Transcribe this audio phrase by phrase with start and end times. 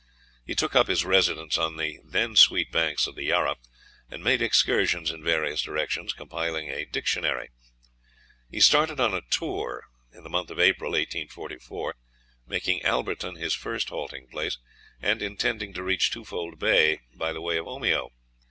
[0.43, 3.57] He took up his residence on the then sweet banks of the Yarra,
[4.09, 7.49] and made excursions in various directions, compiling a dictionary.
[8.49, 11.93] He started on a tour in the month of April, 1844,
[12.47, 14.57] making Alberton his first halting place,
[14.99, 18.09] and intending to reach Twofold Bay by way of Omeo.